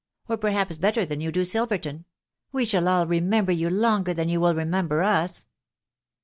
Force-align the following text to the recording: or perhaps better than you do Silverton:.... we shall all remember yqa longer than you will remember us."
or 0.27 0.35
perhaps 0.35 0.77
better 0.77 1.05
than 1.05 1.21
you 1.21 1.31
do 1.31 1.45
Silverton:.... 1.45 2.05
we 2.51 2.65
shall 2.65 2.87
all 2.87 3.05
remember 3.05 3.53
yqa 3.53 3.69
longer 3.71 4.15
than 4.15 4.29
you 4.29 4.41
will 4.41 4.55
remember 4.55 5.03
us." 5.03 5.45